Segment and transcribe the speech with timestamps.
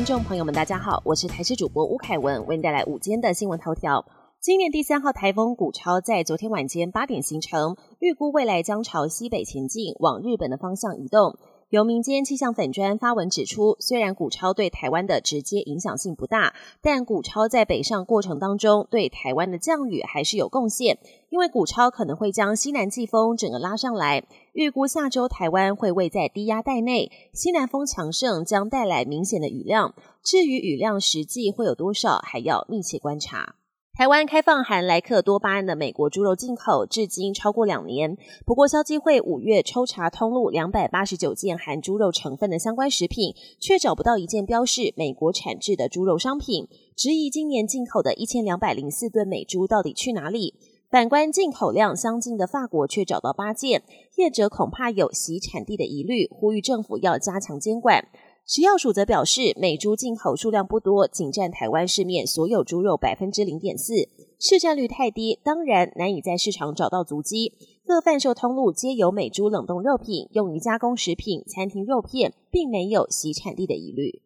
[0.00, 4.02] 观众朋友们，大家好，我是台视主播吴凯文，为您带来午间的新闻头条。
[4.40, 11.36] 今年第三号台风古超在昨天晚间八点形成，预估未来将朝西北前进，往日本的方向移动。
[11.70, 20.98] 由民间气象粉砖发文指出，虽然古超对台湾的直接影响性不大，但古超在北上过程当中对台湾的降雨还是有贡献，
[21.28, 24.24] 因为古超可能会将西南季风整个拉上来。
[24.52, 29.94] 预估下周台湾会位在低压带内，西南风强盛将带来明显的雨量。
[30.24, 33.54] 至于雨量实际会有多少，还要密切观察。
[33.92, 38.16] 台湾开放含莱克多巴胺的美国猪肉进口，至今超过两年。
[38.46, 50.54] 不过，消基会五月抽查通路两百八十九件含猪肉成分的相关食品，却找不到一件标示美国产制的猪肉商品，质疑今年进口的一千两百零四吨美猪到底去哪里？
[50.88, 53.82] 反观进口量相近的法国，却找到八件，
[54.16, 58.08] 业者恐怕有洗产地的疑虑，呼吁政府要加强监管。
[58.52, 64.08] 食药署则表示，美猪进口数量不多，仅占台湾市面所有猪肉百分之零点四，
[64.40, 67.52] 市占率太低，当然难以在市场找到足迹。
[67.86, 74.20] 各贩售通路皆有美猪冷冻肉品用于加工食品、餐厅肉片，并没有洗产地的疑虑。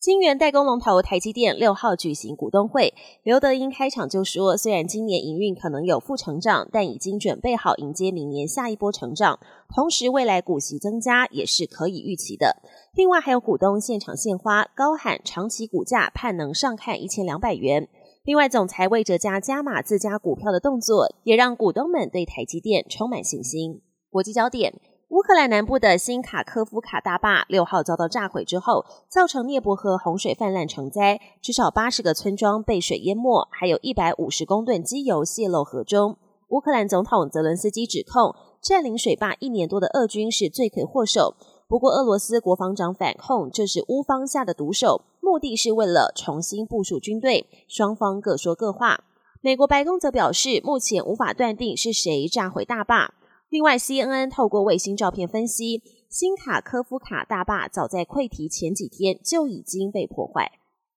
[0.00, 9.38] 晶圆代工龙头台积电六号举行股东会，刘德英开场就说，虽然今年营运可能有负成长，但已经准备好迎接明年下一波成长。
[9.68, 12.56] 同时，未来股息增加也是可以预期的。
[12.94, 17.86] 另外，还有股东现场献花，高喊长期股价盼能上看一千两百元。
[18.24, 23.82] 另外，总裁魏哲家加码自家股票的动作，也让股东们对台积电充满信心。
[24.08, 24.72] 国际焦点。
[25.10, 36.16] 乌克兰南部的新卡科夫卡大坝六号遭到炸毁之后，造成涅伯河洪水泛滥成灾，至少八十个村庄被水淹没，还有一百五十公吨机油泄漏河中。
[36.50, 41.34] 乌克兰总统泽伦斯基指控占领水坝一年多的俄军是罪魁祸首，
[41.66, 47.48] 不过俄罗斯国防长反控这是乌方下的毒手，目的是为了重新部署军队。
[47.66, 49.02] 双方各说各话。
[49.40, 53.14] 美国白宫则表示，目前无法断定是谁炸毁大坝。
[53.50, 60.52] 另外，CNN 透过卫星照片分析，新卡科夫卡大坝早在溃堤前几天就已经被破坏。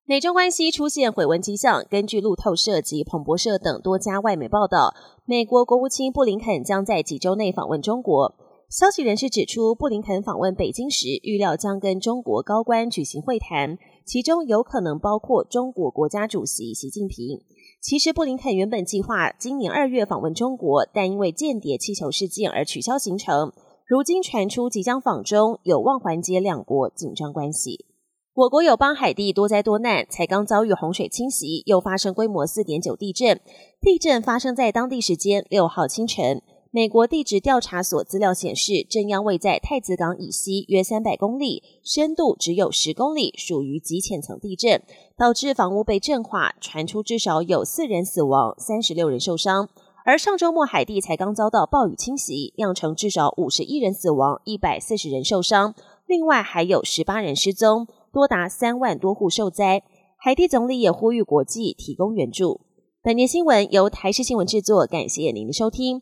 [0.05, 1.83] 美中关系出现毁文迹象。
[1.89, 4.93] 根据路透社及彭博社等多家外媒报道，
[5.25, 8.35] 美国国务卿布林肯将在几周内访问中国。
[8.73, 17.39] 消息人士指出，布林肯访问北京时，预料将跟中国高官举行会谈，其中有可能包括中国国家主席习近平。
[17.79, 23.53] 其实，布林肯原本计划今年二月访问中国，但因为间谍气球事件而取消行程。
[23.85, 27.85] 如今传出即将访中，有望缓解两国紧张关系。
[28.33, 33.39] 我国友邦海地多灾多难，才刚遭遇洪水侵袭，又发生规模四点九地震。
[33.79, 36.41] 地震发生在当地时间六号清晨。
[36.75, 44.81] 美国地质调查所资料显示，震央位在太子港以西约三百公里，深度只有十公里，属于极浅层地震，
[45.15, 49.69] 导致房屋被震垮，传出至少有四人死亡，三十六人受伤。
[50.03, 55.75] 而上周末海地才刚遭到暴雨侵袭，酿成至少五十一人死亡，一百四十人受伤，
[56.07, 59.83] 另外还有十八人失踪，多达三万多户受灾。
[60.17, 62.61] 海地总理也呼吁国际提供援助。
[63.03, 66.01] 本年新闻由台视新闻制作，感谢您的收听。